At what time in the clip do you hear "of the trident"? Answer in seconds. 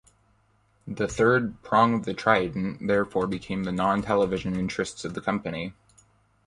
1.93-2.87